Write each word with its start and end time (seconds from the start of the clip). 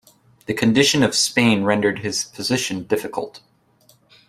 The 0.47 0.55
condition 0.55 1.03
of 1.03 1.13
Spain 1.13 1.63
rendered 1.63 1.99
his 1.99 2.23
position 2.23 2.85
difficult. 2.85 3.39